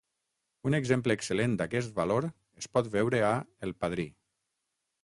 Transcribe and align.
Un 0.69 0.77
exemple 0.77 1.15
excel·lent 1.17 1.53
d'aquest 1.59 1.93
valor 2.01 2.27
es 2.63 2.71
pot 2.79 2.91
veure 2.99 3.25
a 3.31 3.31
El 3.69 3.77
padrí. 3.85 4.09